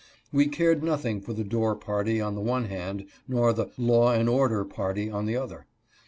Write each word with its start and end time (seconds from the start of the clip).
We 0.31 0.47
cared 0.47 0.81
nothing 0.81 1.21
for 1.21 1.31
the 1.33 1.43
Dorr 1.43 1.75
party 1.75 2.19
on 2.19 2.33
the 2.33 2.41
one 2.41 2.65
hand, 2.65 3.05
nor 3.27 3.53
the" 3.53 3.67
law 3.89 4.11
and 4.11 4.27
order 4.27 4.65
party" 4.65 5.11
on 5.11 5.27
the 5.27 5.35
other. 5.35 5.67